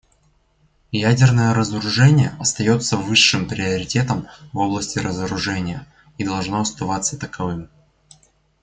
Ядерное 0.93 1.53
разоружение 1.53 2.33
остается 2.39 2.97
высшим 2.97 3.47
приоритетом 3.47 4.25
в 4.51 4.57
области 4.57 4.97
разоружения 4.97 5.85
и 6.17 6.23
должно 6.25 6.61
оставаться 6.61 7.19
таковым. 7.19 7.69